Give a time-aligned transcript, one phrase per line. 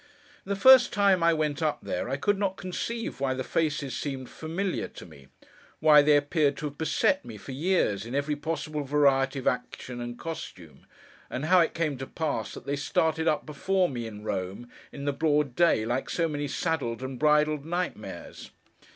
[0.45, 4.31] The first time I went up there, I could not conceive why the faces seemed
[4.31, 5.27] familiar to me;
[5.79, 10.01] why they appeared to have beset me, for years, in every possible variety of action
[10.01, 10.87] and costume;
[11.29, 15.05] and how it came to pass that they started up before me, in Rome, in
[15.05, 18.49] the broad day, like so many saddled and bridled nightmares.